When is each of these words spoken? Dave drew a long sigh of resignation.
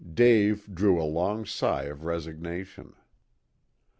Dave 0.15 0.67
drew 0.73 0.99
a 0.99 1.05
long 1.05 1.45
sigh 1.45 1.83
of 1.83 2.05
resignation. 2.05 2.95